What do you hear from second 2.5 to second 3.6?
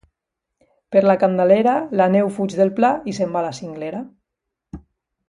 del pla i se'n va a la